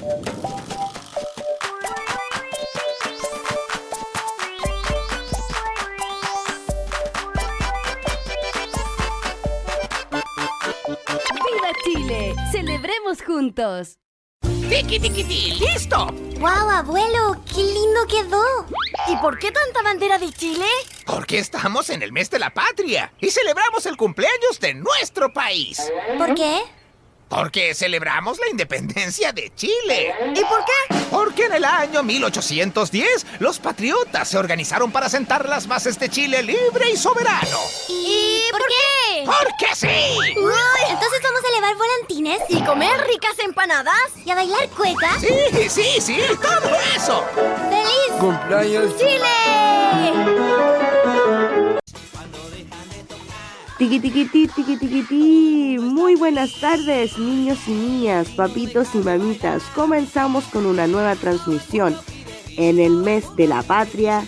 ¡Viva 0.00 0.12
Chile! 11.84 12.34
¡Celebremos 12.52 13.22
juntos! 13.22 13.98
¡Tiki, 14.68 15.00
tiki, 15.00 15.24
tiki! 15.24 15.58
¡Listo! 15.58 16.06
¡Wow, 16.38 16.70
abuelo! 16.70 17.42
¡Qué 17.52 17.62
lindo 17.62 18.06
quedó! 18.08 18.66
¿Y 19.08 19.16
por 19.16 19.38
qué 19.38 19.50
tanta 19.50 19.82
bandera 19.82 20.18
de 20.18 20.30
Chile? 20.32 20.66
Porque 21.06 21.38
estamos 21.38 21.90
en 21.90 22.02
el 22.02 22.12
mes 22.12 22.30
de 22.30 22.38
la 22.38 22.54
patria 22.54 23.12
y 23.20 23.30
celebramos 23.30 23.86
el 23.86 23.96
cumpleaños 23.96 24.60
de 24.60 24.74
nuestro 24.74 25.32
país. 25.32 25.90
¿Por 26.16 26.34
qué? 26.34 26.60
Porque 27.28 27.74
celebramos 27.74 28.38
la 28.38 28.48
independencia 28.48 29.32
de 29.32 29.52
Chile. 29.54 30.14
¿Y 30.34 30.40
por 30.44 30.64
qué? 30.64 30.94
Porque 31.10 31.44
en 31.44 31.52
el 31.54 31.64
año 31.64 32.02
1810 32.02 33.26
los 33.38 33.58
patriotas 33.58 34.28
se 34.28 34.38
organizaron 34.38 34.90
para 34.90 35.08
sentar 35.08 35.48
las 35.48 35.66
bases 35.66 35.98
de 35.98 36.08
Chile 36.08 36.42
libre 36.42 36.90
y 36.92 36.96
soberano. 36.96 37.58
¿Y, 37.88 38.40
por 38.50 38.60
qué? 38.66 39.24
¡Porque 39.24 39.74
sí! 39.74 39.86
Uy, 40.36 40.52
Entonces 40.88 41.20
vamos 41.22 41.40
a 41.44 41.48
elevar 41.48 41.76
volantines 41.76 42.40
¿Y 42.48 42.62
comer 42.62 43.06
ricas 43.06 43.38
empanadas? 43.44 43.94
y 44.24 44.30
a 44.30 44.34
bailar 44.34 44.68
cueca. 44.70 45.18
Sí, 45.20 45.68
sí, 45.68 46.00
sí, 46.00 46.20
todo 46.40 46.76
eso. 46.96 47.24
¡Feliz 47.68 48.20
Cumpleaños. 48.20 48.96
Chile! 48.96 49.87
Tiqui 53.78 54.00
tiquití, 54.00 54.48
tiqui 54.48 54.76
tiquití. 54.76 55.78
Muy 55.78 56.16
buenas 56.16 56.52
tardes, 56.60 57.16
niños 57.16 57.58
y 57.68 57.70
niñas, 57.70 58.28
papitos 58.30 58.88
y 58.94 58.98
mamitas. 58.98 59.62
Comenzamos 59.72 60.46
con 60.46 60.66
una 60.66 60.88
nueva 60.88 61.14
transmisión 61.14 61.96
en 62.56 62.80
el 62.80 62.94
mes 62.94 63.36
de 63.36 63.46
la 63.46 63.62
patria 63.62 64.26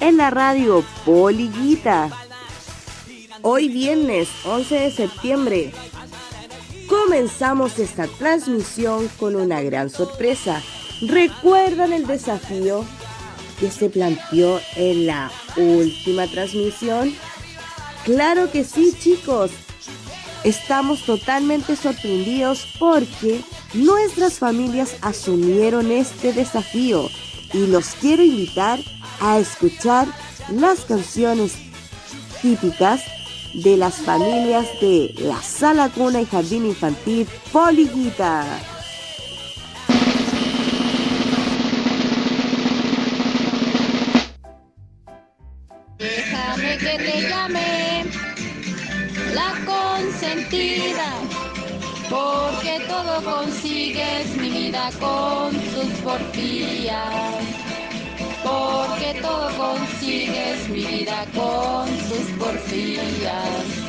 en 0.00 0.18
la 0.18 0.28
radio 0.28 0.84
Poliguita. 1.06 2.10
Hoy 3.40 3.68
viernes 3.68 4.28
11 4.44 4.74
de 4.74 4.90
septiembre 4.90 5.72
comenzamos 6.86 7.78
esta 7.78 8.06
transmisión 8.06 9.08
con 9.18 9.34
una 9.34 9.62
gran 9.62 9.88
sorpresa. 9.88 10.62
¿Recuerdan 11.00 11.94
el 11.94 12.06
desafío 12.06 12.84
que 13.58 13.70
se 13.70 13.88
planteó 13.88 14.60
en 14.76 15.06
la 15.06 15.30
última 15.56 16.26
transmisión? 16.26 17.14
Claro 18.04 18.50
que 18.50 18.64
sí, 18.64 18.94
chicos. 18.98 19.50
Estamos 20.44 21.06
totalmente 21.06 21.74
sorprendidos 21.74 22.66
porque 22.78 23.42
nuestras 23.72 24.38
familias 24.38 24.96
asumieron 25.00 25.90
este 25.90 26.34
desafío 26.34 27.08
y 27.54 27.66
los 27.66 27.94
quiero 27.94 28.22
invitar 28.22 28.78
a 29.20 29.38
escuchar 29.38 30.06
las 30.50 30.80
canciones 30.80 31.54
típicas 32.42 33.00
de 33.54 33.78
las 33.78 33.94
familias 33.94 34.66
de 34.82 35.14
la 35.20 35.40
sala 35.40 35.88
cuna 35.88 36.20
y 36.20 36.26
jardín 36.26 36.66
infantil 36.66 37.26
Poliguita. 37.52 38.73
Déjame 45.98 46.76
que 46.78 46.98
te 46.98 47.28
llame 47.28 48.04
la 49.32 49.52
consentida, 49.64 51.14
porque 52.10 52.84
todo 52.88 53.22
consigues 53.22 54.36
mi 54.36 54.50
vida 54.50 54.90
con 54.98 55.52
tus 55.52 55.92
porfías. 56.02 57.44
Porque 58.42 59.20
todo 59.22 59.48
consigues 59.56 60.68
mi 60.68 60.84
vida 60.84 61.24
con 61.34 61.86
tus 62.08 62.28
porfías. 62.38 63.83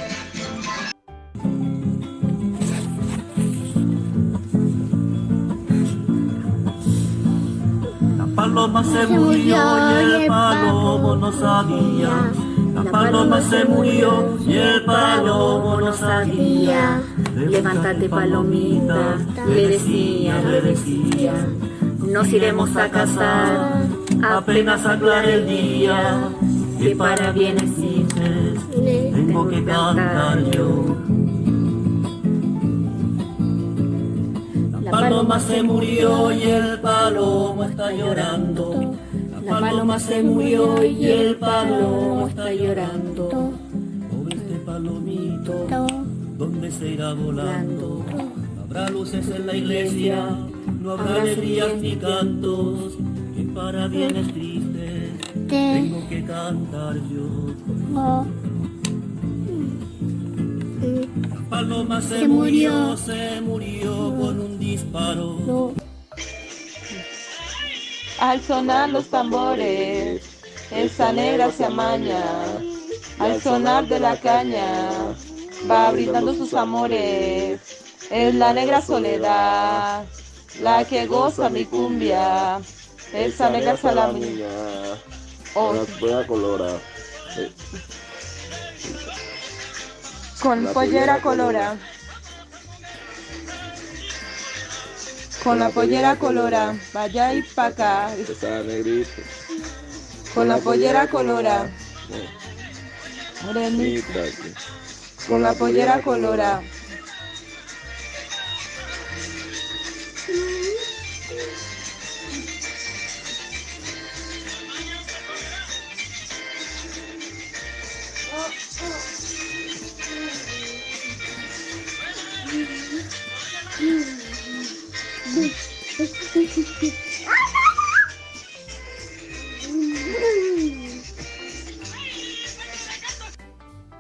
Paloma 8.56 8.84
se 8.86 9.08
murió 9.08 9.58
y 10.08 10.22
el 10.22 10.28
palomo 10.28 11.16
no 11.18 11.32
sabía. 11.34 12.32
La 12.74 12.84
paloma 12.84 13.42
se 13.42 13.66
murió 13.66 14.38
y 14.48 14.54
el 14.54 14.86
palomo 14.86 15.82
no 15.82 15.92
sabía. 15.92 17.02
Levántate 17.36 18.08
palomita, 18.08 19.18
le 19.50 19.68
decía, 19.68 20.42
le 20.42 20.62
decía. 20.62 21.34
Nos 22.00 22.32
iremos 22.32 22.74
a 22.78 22.90
casar, 22.90 23.88
apenas 24.24 24.86
aclare 24.86 25.34
el 25.34 25.48
día. 25.48 26.30
Que 26.80 26.96
para 26.96 27.32
bienes 27.32 27.78
hijos 27.80 28.62
tengo 28.72 29.48
que 29.50 29.66
cantar 29.66 30.40
yo. 30.52 30.95
Paloma 35.02 35.40
se 35.40 35.64
murió 35.64 36.32
y 36.32 36.44
el 36.44 36.80
palomo 36.80 37.64
está 37.64 37.92
llorando. 37.92 38.96
La 39.44 39.60
paloma 39.60 40.00
se 40.00 40.24
murió 40.24 40.84
y 40.84 41.06
el 41.06 41.36
palomo 41.36 42.28
está 42.28 42.54
llorando. 42.54 43.30
Pobre 43.30 44.36
este 44.36 44.56
palomito, 44.66 45.68
¿dónde 46.38 46.72
se 46.72 46.88
irá 46.90 47.14
volando? 47.14 48.06
No 48.56 48.62
habrá 48.64 48.90
luces 48.90 49.30
en 49.30 49.48
la 49.48 49.56
iglesia, 49.56 50.30
no 50.82 50.92
habrá 50.92 51.22
alegrías 51.22 51.76
ni 51.78 51.96
cantos. 51.96 52.94
Que 53.36 53.44
para 53.44 53.88
bienes 53.88 54.34
tristes 54.34 55.12
tengo 55.48 56.08
que 56.08 56.24
cantar 56.24 56.96
yo. 57.12 57.54
La 60.82 61.50
paloma 61.50 62.02
se, 62.02 62.28
murió, 62.28 62.96
se 62.96 63.42
murió 63.42 64.16
con 64.20 64.40
un 64.40 64.55
disparo. 64.76 65.74
Al 68.20 68.42
sonar 68.42 68.90
los 68.90 69.10
tambores, 69.10 70.22
esa 70.72 71.12
negra 71.12 71.52
se 71.52 71.66
amaña. 71.66 72.24
Al 73.20 73.42
sonar 73.42 73.88
de 73.88 74.00
la 74.00 74.20
caña, 74.20 74.90
va 75.70 75.92
brindando 75.92 76.34
sus 76.34 76.54
amores. 76.54 77.60
Es 78.10 78.36
la 78.36 78.54
negra 78.54 78.82
soledad, 78.82 80.06
la 80.62 80.86
que 80.86 81.08
goza 81.08 81.50
mi 81.50 81.66
cumbia. 81.66 82.60
Esa 83.14 83.50
negra 83.50 83.78
salamina. 83.78 84.48
Oh, 85.54 85.74
Buena 86.00 86.28
colora. 86.28 86.70
con 90.42 90.66
pollera 90.74 91.22
colora. 91.22 91.78
Con 95.46 95.60
la 95.60 95.70
pollera 95.70 96.16
colora, 96.16 96.74
vaya 96.92 97.32
y 97.36 97.44
pa' 97.44 97.68
acá. 97.68 98.10
Con 100.34 100.48
la 100.48 100.58
pollera 100.58 101.08
colora, 101.08 101.70
morenita. 103.44 104.24
Con 105.28 105.44
la 105.44 105.54
pollera 105.54 106.02
colora. 106.02 106.64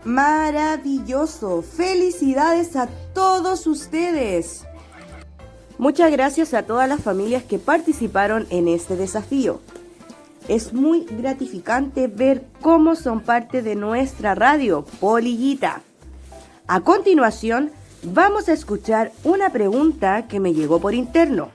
Maravilloso. 0.05 1.63
Felicidades 1.63 2.75
a 2.75 2.87
todos 3.15 3.65
ustedes. 3.65 4.63
Muchas 5.79 6.11
gracias 6.11 6.53
a 6.53 6.63
todas 6.63 6.87
las 6.87 7.01
familias 7.01 7.43
que 7.43 7.57
participaron 7.57 8.45
en 8.51 8.67
este 8.67 8.95
desafío. 8.95 9.59
Es 10.47 10.73
muy 10.73 11.05
gratificante 11.05 12.07
ver 12.07 12.45
cómo 12.61 12.95
son 12.95 13.21
parte 13.21 13.63
de 13.63 13.75
nuestra 13.75 14.35
radio, 14.35 14.85
Polillita. 14.99 15.81
A 16.67 16.81
continuación, 16.81 17.71
vamos 18.03 18.47
a 18.47 18.53
escuchar 18.53 19.11
una 19.23 19.49
pregunta 19.49 20.27
que 20.27 20.39
me 20.39 20.53
llegó 20.53 20.79
por 20.79 20.93
interno. 20.93 21.49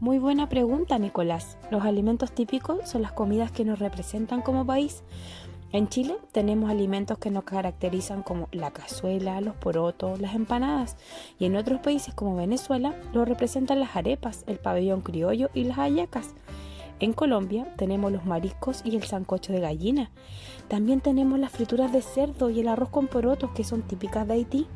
Muy 0.00 0.20
buena 0.20 0.48
pregunta, 0.48 0.96
Nicolás. 0.96 1.58
Los 1.72 1.84
alimentos 1.84 2.30
típicos 2.30 2.88
son 2.88 3.02
las 3.02 3.10
comidas 3.10 3.50
que 3.50 3.64
nos 3.64 3.80
representan 3.80 4.42
como 4.42 4.64
país. 4.64 5.02
En 5.72 5.88
Chile 5.88 6.16
tenemos 6.30 6.70
alimentos 6.70 7.18
que 7.18 7.32
nos 7.32 7.42
caracterizan 7.42 8.22
como 8.22 8.48
la 8.52 8.70
cazuela, 8.70 9.40
los 9.40 9.56
porotos, 9.56 10.20
las 10.20 10.36
empanadas 10.36 10.96
y 11.40 11.46
en 11.46 11.56
otros 11.56 11.80
países 11.80 12.14
como 12.14 12.36
Venezuela 12.36 12.94
lo 13.12 13.24
representan 13.24 13.80
las 13.80 13.96
arepas, 13.96 14.44
el 14.46 14.58
pabellón 14.58 15.00
criollo 15.00 15.50
y 15.52 15.64
las 15.64 15.78
hallacas. 15.78 16.32
En 17.00 17.12
Colombia 17.12 17.66
tenemos 17.76 18.12
los 18.12 18.24
mariscos 18.24 18.82
y 18.84 18.94
el 18.94 19.02
sancocho 19.02 19.52
de 19.52 19.60
gallina. 19.60 20.12
También 20.68 21.00
tenemos 21.00 21.40
las 21.40 21.50
frituras 21.50 21.92
de 21.92 22.02
cerdo 22.02 22.50
y 22.50 22.60
el 22.60 22.68
arroz 22.68 22.90
con 22.90 23.08
porotos 23.08 23.50
que 23.50 23.64
son 23.64 23.82
típicas 23.82 24.28
de 24.28 24.34
Haití. 24.34 24.68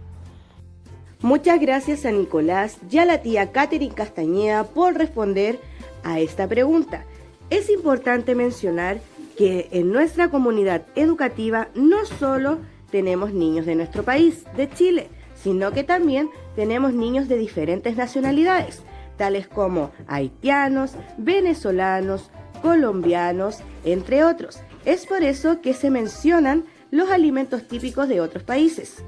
Muchas 1.22 1.60
gracias 1.60 2.04
a 2.04 2.10
Nicolás 2.10 2.78
y 2.90 2.98
a 2.98 3.04
la 3.04 3.22
tía 3.22 3.52
Catherine 3.52 3.94
Castañeda 3.94 4.64
por 4.64 4.94
responder 4.94 5.60
a 6.02 6.19
esta 6.19 6.48
pregunta. 6.48 7.04
Es 7.48 7.70
importante 7.70 8.34
mencionar 8.34 9.00
que 9.38 9.69
en 9.70 9.92
nuestra 9.92 10.30
comunidad 10.30 10.82
educativa 10.96 11.69
no 11.76 12.04
solo 12.06 12.58
tenemos 12.90 13.32
niños 13.32 13.66
de 13.66 13.76
nuestro 13.76 14.02
país, 14.02 14.42
de 14.56 14.69
Chile, 14.69 15.10
sino 15.36 15.70
que 15.70 15.84
también 15.84 16.28
tenemos 16.56 16.92
niños 16.92 17.28
de 17.28 17.36
diferentes 17.36 17.96
nacionalidades, 17.96 18.82
tales 19.16 19.46
como 19.46 19.92
haitianos, 20.08 20.94
venezolanos, 21.19 22.32
colombianos, 22.62 23.60
entre 23.84 24.24
otros. 24.24 24.58
Es 24.84 25.06
por 25.06 25.22
eso 25.22 25.60
que 25.60 25.72
se 25.72 25.88
mencionan 25.88 26.64
los 26.90 27.10
alimentos 27.10 27.69
típicos 27.69 28.08
de 28.08 28.20
otros 28.20 28.42
países. 28.42 29.04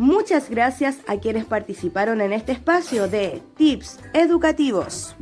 Muchas 0.00 0.48
gracias 0.48 0.96
a 1.06 1.18
quienes 1.18 1.44
participaron 1.44 2.22
en 2.22 2.32
este 2.32 2.52
espacio 2.52 3.06
de 3.06 3.42
Tips 3.58 3.98
Educativos. 4.14 5.14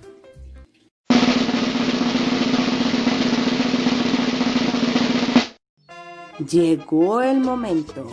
Llegó 6.48 7.20
el 7.22 7.40
momento 7.40 8.06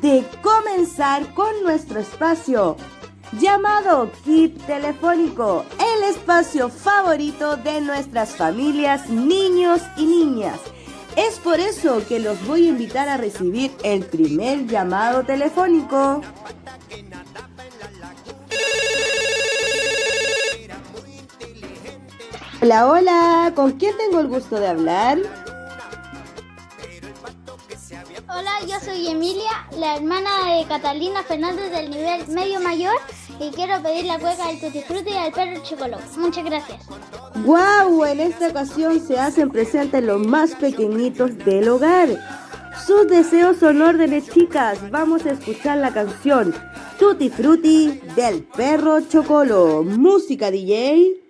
de 0.00 0.24
comenzar 0.40 1.34
con 1.34 1.60
nuestro 1.64 1.98
espacio 1.98 2.76
llamado 3.40 4.12
Kit 4.24 4.64
Telefónico, 4.66 5.64
el 5.76 6.08
espacio 6.08 6.68
favorito 6.68 7.56
de 7.56 7.80
nuestras 7.80 8.36
familias, 8.36 9.10
niños 9.10 9.82
y 9.96 10.06
niñas. 10.06 10.60
Es 11.16 11.38
por 11.38 11.60
eso 11.60 12.02
que 12.06 12.18
los 12.18 12.46
voy 12.46 12.66
a 12.66 12.68
invitar 12.68 13.08
a 13.08 13.16
recibir 13.16 13.72
el 13.82 14.04
primer 14.04 14.66
llamado 14.66 15.24
telefónico. 15.24 16.22
Hola, 22.62 22.86
hola, 22.86 23.52
¿con 23.56 23.72
quién 23.72 23.96
tengo 23.96 24.20
el 24.20 24.28
gusto 24.28 24.60
de 24.60 24.68
hablar? 24.68 25.18
Hola, 28.28 28.52
yo 28.66 28.78
soy 28.80 29.08
Emilia, 29.08 29.66
la 29.76 29.96
hermana 29.96 30.30
de 30.54 30.66
Catalina 30.66 31.22
Fernández 31.22 31.70
del 31.70 31.90
nivel 31.90 32.28
medio 32.28 32.60
mayor 32.60 32.94
y 33.40 33.50
quiero 33.50 33.82
pedir 33.82 34.04
la 34.04 34.18
cueca 34.18 34.48
del 34.48 34.60
Tutti 34.60 34.82
Frutti 34.82 35.10
y 35.10 35.16
al 35.16 35.32
perro 35.32 35.62
Chocolo. 35.62 35.96
Muchas 36.18 36.44
gracias. 36.44 36.86
¡Guau! 37.44 38.04
En 38.04 38.20
esta 38.20 38.48
ocasión 38.48 39.00
se 39.00 39.18
hacen 39.18 39.48
presentes 39.50 40.04
los 40.04 40.24
más 40.26 40.54
pequeñitos 40.54 41.38
del 41.38 41.68
hogar. 41.70 42.08
Sus 42.86 43.08
deseos 43.08 43.56
son 43.56 43.80
órdenes, 43.80 44.28
chicas. 44.30 44.90
Vamos 44.90 45.24
a 45.24 45.32
escuchar 45.32 45.78
la 45.78 45.92
canción 45.92 46.54
Tutti 46.98 47.30
Frutti 47.30 48.00
del 48.14 48.44
perro 48.44 49.00
Chocolo. 49.08 49.84
Música 49.84 50.50
DJ. 50.50 51.29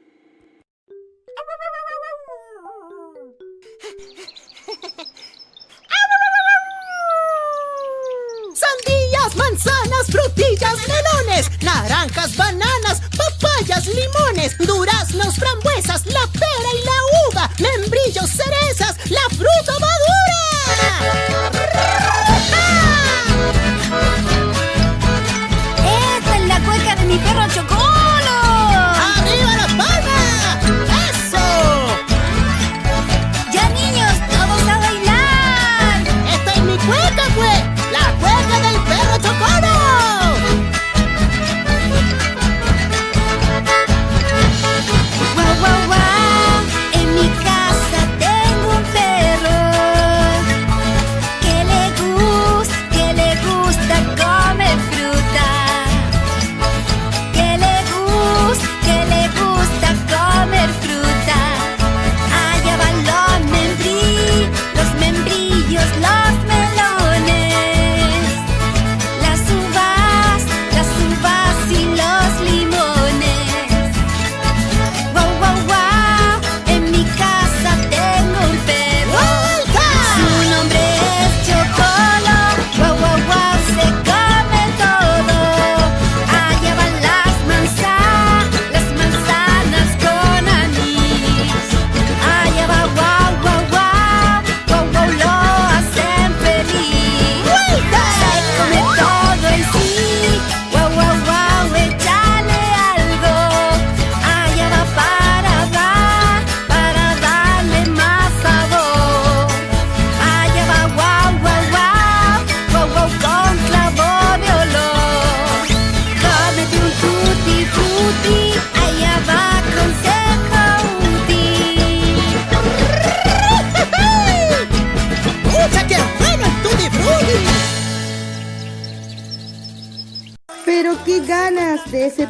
Frambuesas, 15.37 16.06
la 16.06 16.27
pera 16.32 16.71
y 16.75 16.85
la 16.85 17.29
uva, 17.29 17.50
membrillos, 17.59 18.31
cerezas, 18.31 18.97
la 19.11 19.21
fruta 19.37 19.79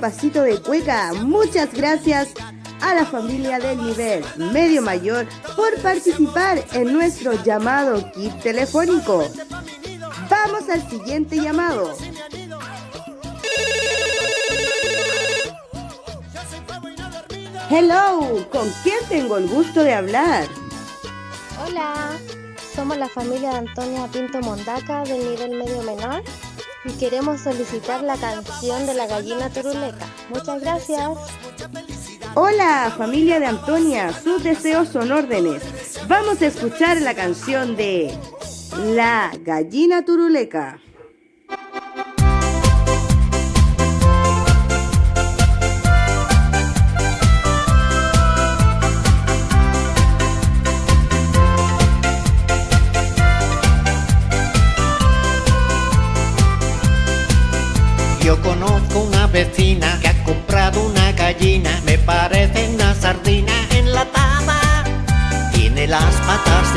pasito 0.01 0.43
de 0.43 0.61
cueca. 0.61 1.13
Muchas 1.15 1.73
gracias 1.75 2.29
a 2.81 2.95
la 2.95 3.05
familia 3.05 3.59
del 3.59 3.85
nivel 3.85 4.25
medio 4.53 4.81
mayor 4.81 5.27
por 5.55 5.77
participar 5.83 6.65
en 6.73 6.93
nuestro 6.93 7.33
llamado 7.45 8.11
kit 8.13 8.33
telefónico. 8.41 9.29
Vamos 10.31 10.69
al 10.71 10.89
siguiente 10.89 11.37
llamado. 11.37 11.95
Hello, 17.69 18.49
¿con 18.51 18.69
quién 18.83 18.99
tengo 19.09 19.37
el 19.37 19.47
gusto 19.47 19.85
de 19.85 19.95
hablar? 19.95 20.49
Hola, 21.65 22.11
somos 22.75 22.97
la 22.97 23.09
familia 23.09 23.51
de 23.51 23.59
Antonia 23.59 24.09
Pinto 24.09 24.41
Mondaca 24.41 25.05
del 25.05 25.19
nivel 25.19 25.51
medio 25.59 25.83
menor 25.83 26.23
y 26.85 26.93
queremos 26.93 27.41
solicitar 27.41 28.03
la 28.03 28.17
canción 28.17 28.87
de 28.87 28.95
la 28.95 29.07
gallina 29.07 29.51
turuleca. 29.51 30.07
Muchas 30.31 30.61
gracias. 30.61 31.09
Hola, 32.35 32.93
familia 32.97 33.41
de 33.41 33.47
Antonia, 33.47 34.13
sus 34.13 34.43
deseos 34.43 34.89
son 34.89 35.13
órdenes. 35.13 35.63
Vamos 36.09 36.41
a 36.43 36.47
escuchar 36.47 37.01
la 37.03 37.15
canción 37.15 37.77
de 37.77 38.17
La 38.95 39.33
gallina 39.43 40.05
turuleca. 40.05 40.81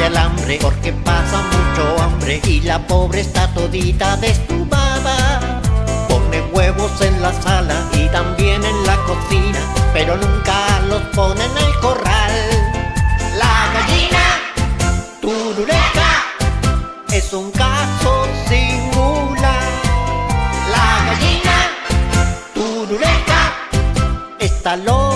Alambre 0.01 0.59
porque 0.61 0.91
pasa 0.91 1.41
mucho 1.41 2.01
hambre 2.01 2.41
y 2.45 2.61
la 2.61 2.79
pobre 2.87 3.21
está 3.21 3.47
todita 3.53 4.17
destubada. 4.17 5.61
Pone 6.07 6.41
huevos 6.53 7.01
en 7.01 7.21
la 7.21 7.33
sala 7.41 7.75
y 7.93 8.07
también 8.09 8.63
en 8.63 8.85
la 8.85 8.95
cocina, 9.05 9.59
pero 9.93 10.17
nunca 10.17 10.79
los 10.87 11.01
pone 11.15 11.43
en 11.43 11.57
el 11.57 11.79
corral. 11.79 12.33
La 13.37 13.71
gallina 13.73 14.23
turuleca 15.21 16.11
es 17.11 17.33
un 17.33 17.51
caso 17.51 18.27
singular. 18.47 19.63
La 20.71 21.05
gallina 21.07 21.55
turuleca 22.53 23.53
está 24.39 24.75
loca 24.77 25.12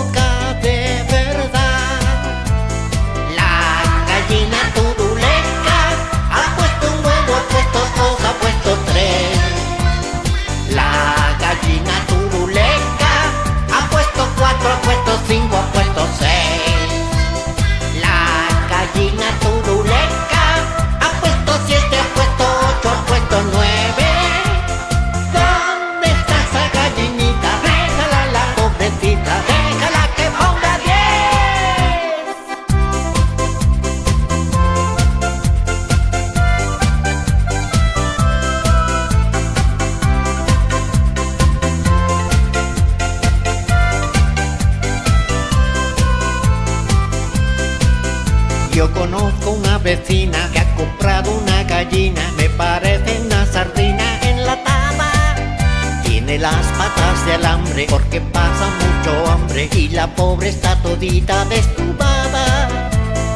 todita 60.98 61.46
destubada. 61.46 62.68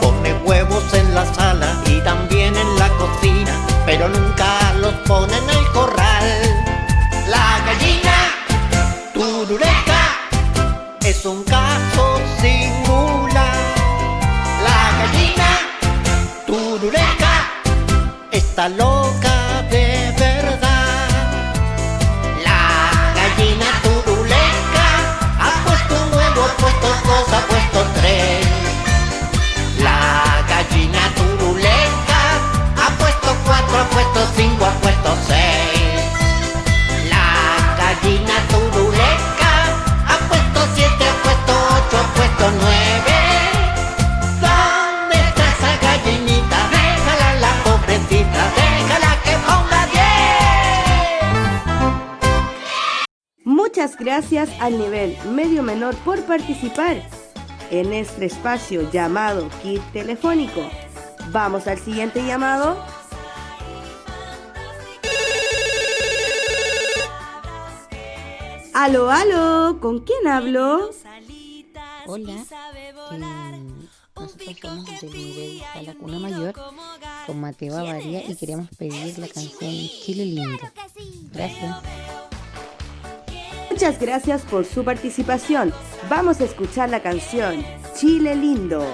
Pone 0.01 0.33
huevos 0.45 0.83
en 0.93 1.13
la 1.13 1.25
sala 1.33 1.79
y 1.85 2.01
también 2.01 2.55
en 2.55 2.79
la 2.79 2.89
cocina, 2.97 3.53
pero 3.85 4.09
nunca 4.09 4.73
los 4.79 4.93
pone 5.07 5.37
en 5.37 5.60
gracias 54.11 54.49
al 54.59 54.77
nivel 54.77 55.15
medio 55.29 55.63
menor 55.63 55.95
por 56.03 56.21
participar 56.25 57.01
en 57.69 57.93
este 57.93 58.25
espacio 58.25 58.91
llamado 58.91 59.47
Kit 59.61 59.81
Telefónico. 59.93 60.69
Vamos 61.31 61.65
al 61.67 61.79
siguiente 61.79 62.21
llamado. 62.25 62.77
Aló, 68.73 69.09
aló, 69.09 69.79
¿con 69.79 69.99
quién 70.01 70.27
hablo? 70.27 70.89
Hola, 72.05 72.33
eh, 72.33 72.93
nosotros 74.13 74.57
somos 74.59 75.01
del 75.01 75.13
nivel 75.13 75.63
a 75.73 75.81
la 75.83 75.93
cuna 75.93 76.19
mayor 76.19 76.53
con 77.25 77.39
Mateo 77.39 77.77
Avaria 77.77 78.29
y 78.29 78.35
queremos 78.35 78.67
pedir 78.77 79.17
la 79.19 79.29
canción 79.29 79.71
Chile 79.71 80.25
Lindo. 80.25 80.69
Gracias. 81.31 82.00
Muchas 83.81 83.99
gracias 83.99 84.43
por 84.43 84.63
su 84.63 84.83
participación. 84.83 85.73
Vamos 86.07 86.39
a 86.39 86.43
escuchar 86.43 86.91
la 86.91 87.01
canción 87.01 87.65
Chile 87.95 88.35
Lindo. 88.35 88.85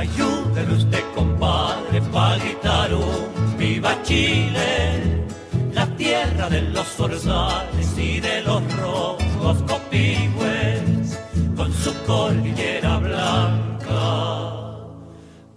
Ayúdeme 0.00 0.72
usted, 0.72 1.04
compadre, 1.14 2.00
pa' 2.10 2.38
gritar 2.38 2.90
un 2.94 3.58
viva 3.58 3.92
Chile, 4.02 5.26
la 5.74 5.86
tierra 5.98 6.48
de 6.48 6.62
los 6.62 6.86
zorzales 6.86 7.98
y 7.98 8.18
de 8.18 8.40
los 8.40 8.62
rojos 8.76 9.58
copigües, 9.68 11.18
con 11.54 11.70
su 11.74 11.92
cordillera 12.06 12.96
blanca. 12.96 14.04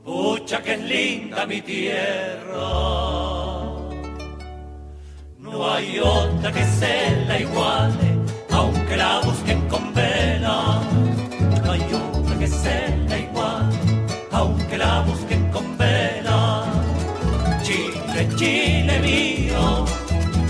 Pucha 0.03 0.61
que 0.61 0.73
es 0.73 0.83
linda 0.93 1.45
mi 1.45 1.61
tierra, 1.61 2.69
no 5.39 5.71
hay 5.73 5.99
otra 5.99 6.51
que 6.51 6.65
se 6.65 7.25
la 7.27 7.39
iguale, 7.39 8.09
aunque 8.51 8.97
la 8.97 9.21
busquen 9.21 9.61
con 9.69 9.93
vela. 9.93 10.92
Chile, 18.43 18.99
mío, 18.99 19.85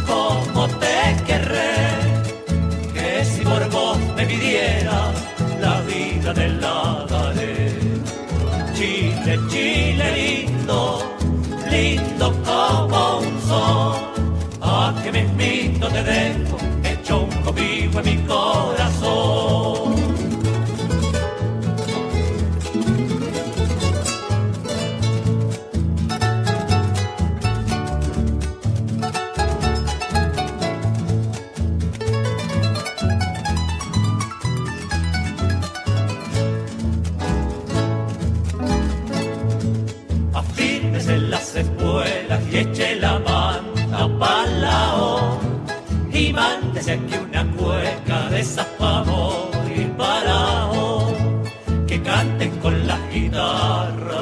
como 0.08 0.68
te 0.82 1.16
querré, 1.28 1.76
que 2.92 3.24
si 3.24 3.42
por 3.44 3.70
vos 3.70 4.00
me 4.16 4.26
pidiera, 4.26 5.12
la 5.62 5.80
vida 5.82 6.34
te 6.34 6.48
la. 6.48 7.06
Chile, 8.74 9.40
Chile 9.48 10.08
lindo, 10.20 11.16
lindo 11.70 12.34
como 12.44 13.20
un 13.20 13.42
sol, 13.48 13.96
a 14.60 14.94
que 15.04 15.12
mismito 15.12 15.88
te 15.90 16.04
dejo, 16.04 16.58
hecho 16.84 17.20
un 17.22 17.30
cobijo 17.44 18.00
en 18.00 18.06
mi 18.06 18.18
corazón. 18.26 18.73
que 47.00 47.18
una 47.18 47.44
cueca 47.58 48.30
de 48.30 48.40
esas 48.42 48.66
pa' 48.78 49.04
morir 49.04 49.92
parado, 49.98 51.14
que 51.88 52.02
canten 52.02 52.52
con 52.60 52.86
las 52.86 53.00
guitarras 53.12 54.14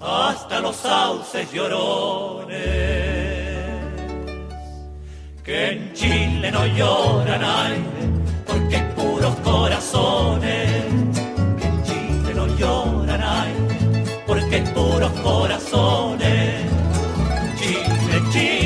hasta 0.00 0.60
los 0.60 0.76
sauces 0.76 1.52
llorones. 1.52 2.58
Que 5.44 5.72
en 5.72 5.92
Chile 5.92 6.50
no 6.50 6.66
lloran 6.66 7.44
aire, 7.44 8.02
porque 8.46 8.76
hay 8.76 8.92
puros 8.96 9.34
corazones. 9.44 10.84
Que 11.58 11.66
en 11.66 11.82
Chile 11.84 12.34
no 12.34 12.46
lloran 12.56 13.22
aire, 13.22 14.04
porque 14.26 14.56
hay 14.56 14.62
puros 14.74 15.12
corazones. 15.22 16.64
Chile, 17.58 18.22
Chile. 18.32 18.59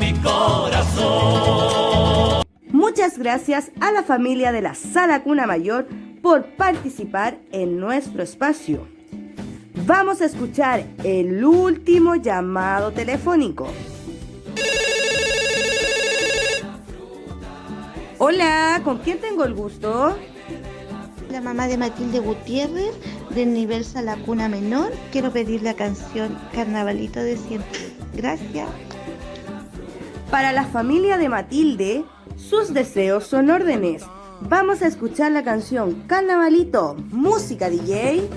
Mi 0.00 0.14
corazón. 0.22 1.78
Muchas 2.70 3.18
gracias 3.18 3.70
a 3.80 3.92
la 3.92 4.02
familia 4.02 4.52
de 4.52 4.62
la 4.62 4.74
Sala 4.74 5.22
Cuna 5.22 5.46
Mayor 5.46 5.86
por 6.22 6.44
participar 6.56 7.38
en 7.52 7.78
nuestro 7.78 8.22
espacio. 8.22 8.86
Vamos 9.86 10.20
a 10.20 10.26
escuchar 10.26 10.84
el 11.04 11.44
último 11.44 12.16
llamado 12.16 12.92
telefónico. 12.92 13.68
Hola, 18.18 18.80
¿con 18.84 18.98
quién 18.98 19.18
tengo 19.20 19.44
el 19.44 19.54
gusto? 19.54 20.18
La 21.38 21.44
mamá 21.44 21.68
de 21.68 21.78
Matilde 21.78 22.18
Gutiérrez, 22.18 22.96
del 23.30 23.54
nivel 23.54 23.84
Sala 23.84 24.16
Cuna 24.26 24.48
Menor, 24.48 24.90
quiero 25.12 25.32
pedir 25.32 25.62
la 25.62 25.74
canción 25.74 26.36
Carnavalito 26.52 27.20
de 27.20 27.36
siempre. 27.36 27.78
Gracias. 28.12 28.68
Para 30.32 30.50
la 30.50 30.64
familia 30.64 31.16
de 31.16 31.28
Matilde, 31.28 32.04
sus 32.34 32.74
deseos 32.74 33.24
son 33.28 33.50
órdenes. 33.50 34.02
Vamos 34.40 34.82
a 34.82 34.88
escuchar 34.88 35.30
la 35.30 35.44
canción 35.44 36.02
Carnavalito, 36.08 36.96
música 37.12 37.70
DJ. 37.70 38.28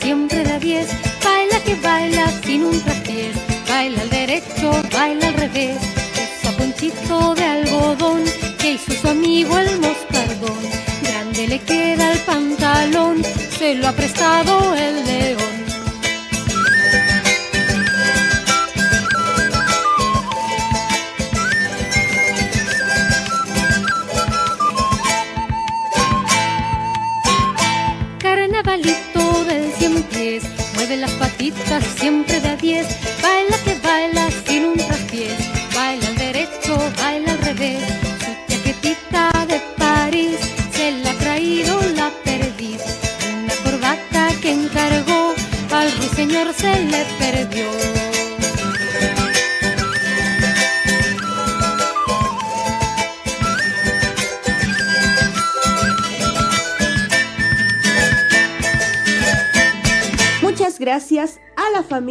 Siempre 0.00 0.44
de 0.44 0.52
a 0.52 0.58
diez, 0.58 0.88
baila 1.24 1.58
que 1.64 1.74
baila 1.76 2.26
sin 2.44 2.64
un 2.64 2.80
traspiés, 2.80 3.36
baila 3.68 4.02
al 4.02 4.10
derecho, 4.10 4.70
baila 4.92 5.28
al 5.28 5.34
revés, 5.34 5.76
usa 6.40 6.52
ponchito 6.56 7.34
de 7.34 7.44
algodón 7.44 8.22
que 8.58 8.72
hizo 8.72 8.92
su 8.92 9.08
amigo 9.08 9.58
el 9.58 9.78
moscardón, 9.80 10.62
grande 11.02 11.48
le 11.48 11.58
queda 11.60 12.12
el 12.12 12.18
pantalón, 12.20 13.22
se 13.58 13.74
lo 13.74 13.88
ha 13.88 13.92
prestado 13.92 14.74
el 14.74 14.91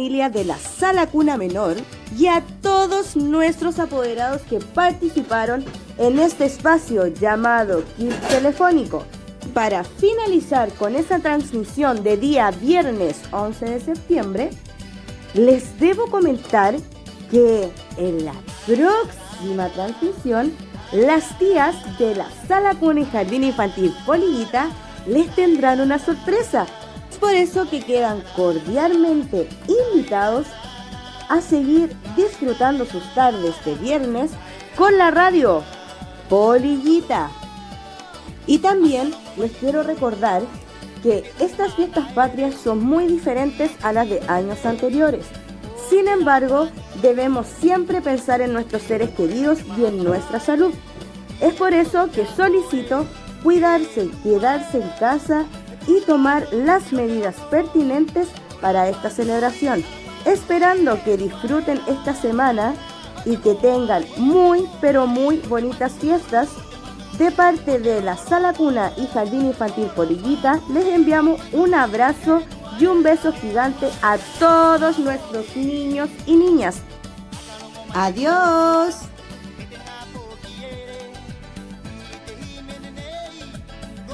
de 0.02 0.44
la 0.44 0.58
Sala 0.58 1.06
Cuna 1.06 1.36
Menor 1.36 1.76
y 2.18 2.26
a 2.26 2.42
todos 2.60 3.14
nuestros 3.14 3.78
apoderados 3.78 4.42
que 4.42 4.58
participaron 4.58 5.64
en 5.96 6.18
este 6.18 6.46
espacio 6.46 7.06
llamado 7.06 7.84
Kit 7.96 8.12
Telefónico. 8.28 9.04
Para 9.54 9.84
finalizar 9.84 10.72
con 10.74 10.96
esta 10.96 11.20
transmisión 11.20 12.02
de 12.02 12.16
día 12.16 12.50
viernes 12.50 13.20
11 13.30 13.64
de 13.64 13.80
septiembre, 13.80 14.50
les 15.34 15.78
debo 15.78 16.08
comentar 16.08 16.74
que 17.30 17.70
en 17.96 18.24
la 18.24 18.34
próxima 18.66 19.68
transmisión, 19.68 20.52
las 20.90 21.38
tías 21.38 21.76
de 22.00 22.16
la 22.16 22.26
Sala 22.48 22.74
Cuna 22.74 23.02
y 23.02 23.04
Jardín 23.04 23.44
Infantil 23.44 23.94
Polillita 24.04 24.68
les 25.06 25.32
tendrán 25.36 25.80
una 25.80 26.00
sorpresa. 26.00 26.66
Por 27.22 27.34
eso 27.34 27.70
que 27.70 27.80
quedan 27.80 28.20
cordialmente 28.34 29.48
invitados 29.68 30.48
a 31.28 31.40
seguir 31.40 31.94
disfrutando 32.16 32.84
sus 32.84 33.14
tardes 33.14 33.54
de 33.64 33.76
viernes 33.76 34.32
con 34.76 34.98
la 34.98 35.12
radio 35.12 35.62
Polillita. 36.28 37.30
Y 38.48 38.58
también 38.58 39.14
les 39.36 39.52
quiero 39.52 39.84
recordar 39.84 40.42
que 41.04 41.22
estas 41.38 41.74
fiestas 41.74 42.10
patrias 42.10 42.56
son 42.56 42.84
muy 42.84 43.06
diferentes 43.06 43.70
a 43.84 43.92
las 43.92 44.10
de 44.10 44.20
años 44.26 44.66
anteriores. 44.66 45.24
Sin 45.88 46.08
embargo, 46.08 46.70
debemos 47.02 47.46
siempre 47.46 48.02
pensar 48.02 48.40
en 48.40 48.52
nuestros 48.52 48.82
seres 48.82 49.10
queridos 49.10 49.60
y 49.78 49.84
en 49.84 50.02
nuestra 50.02 50.40
salud. 50.40 50.74
Es 51.40 51.54
por 51.54 51.72
eso 51.72 52.10
que 52.10 52.26
solicito 52.26 53.06
cuidarse, 53.44 54.10
quedarse 54.24 54.82
en 54.82 54.88
casa 54.98 55.46
y 55.86 56.00
tomar 56.02 56.46
las 56.52 56.92
medidas 56.92 57.36
pertinentes 57.50 58.28
para 58.60 58.88
esta 58.88 59.10
celebración. 59.10 59.84
Esperando 60.24 61.02
que 61.02 61.16
disfruten 61.16 61.80
esta 61.88 62.14
semana 62.14 62.74
y 63.24 63.36
que 63.36 63.54
tengan 63.54 64.04
muy 64.16 64.68
pero 64.80 65.06
muy 65.06 65.38
bonitas 65.38 65.92
fiestas. 65.92 66.48
De 67.18 67.30
parte 67.30 67.78
de 67.78 68.00
la 68.00 68.16
Sala 68.16 68.54
Cuna 68.54 68.92
y 68.96 69.06
Jardín 69.06 69.46
Infantil 69.46 69.86
Polillita, 69.94 70.60
les 70.72 70.86
enviamos 70.86 71.40
un 71.52 71.74
abrazo 71.74 72.42
y 72.78 72.86
un 72.86 73.02
beso 73.02 73.32
gigante 73.32 73.88
a 74.00 74.16
todos 74.38 74.98
nuestros 74.98 75.54
niños 75.54 76.08
y 76.26 76.36
niñas. 76.36 76.76
Adiós. 77.94 79.11